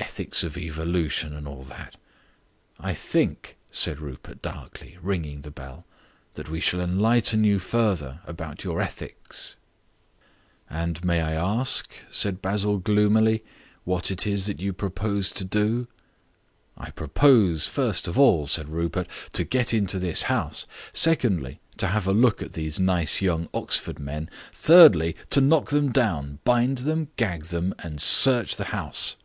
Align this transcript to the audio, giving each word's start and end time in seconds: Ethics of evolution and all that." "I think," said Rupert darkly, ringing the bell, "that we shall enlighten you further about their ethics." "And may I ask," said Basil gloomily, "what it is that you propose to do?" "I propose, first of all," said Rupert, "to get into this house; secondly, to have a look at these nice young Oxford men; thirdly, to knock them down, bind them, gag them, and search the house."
Ethics 0.00 0.42
of 0.42 0.56
evolution 0.58 1.34
and 1.34 1.46
all 1.46 1.62
that." 1.62 1.96
"I 2.78 2.92
think," 2.94 3.56
said 3.70 4.00
Rupert 4.00 4.42
darkly, 4.42 4.98
ringing 5.00 5.42
the 5.42 5.50
bell, 5.50 5.84
"that 6.34 6.48
we 6.48 6.58
shall 6.60 6.80
enlighten 6.80 7.44
you 7.44 7.58
further 7.58 8.20
about 8.26 8.58
their 8.60 8.80
ethics." 8.80 9.56
"And 10.68 11.02
may 11.04 11.20
I 11.20 11.34
ask," 11.34 11.90
said 12.10 12.42
Basil 12.42 12.78
gloomily, 12.78 13.42
"what 13.84 14.10
it 14.10 14.26
is 14.26 14.46
that 14.46 14.60
you 14.60 14.72
propose 14.72 15.30
to 15.32 15.44
do?" 15.44 15.86
"I 16.76 16.90
propose, 16.90 17.66
first 17.66 18.08
of 18.08 18.18
all," 18.18 18.46
said 18.46 18.68
Rupert, 18.68 19.06
"to 19.34 19.44
get 19.44 19.72
into 19.72 19.98
this 19.98 20.24
house; 20.24 20.66
secondly, 20.92 21.60
to 21.76 21.86
have 21.86 22.06
a 22.06 22.12
look 22.12 22.42
at 22.42 22.52
these 22.54 22.80
nice 22.80 23.22
young 23.22 23.48
Oxford 23.54 23.98
men; 23.98 24.28
thirdly, 24.52 25.14
to 25.30 25.40
knock 25.40 25.68
them 25.70 25.92
down, 25.92 26.40
bind 26.44 26.78
them, 26.78 27.08
gag 27.16 27.44
them, 27.44 27.74
and 27.78 28.00
search 28.02 28.56
the 28.56 28.64
house." 28.66 29.16